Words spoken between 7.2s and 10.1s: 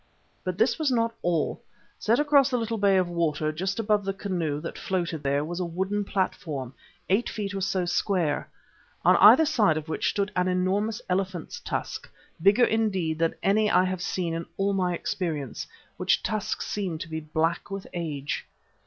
feet or so square, on either side of which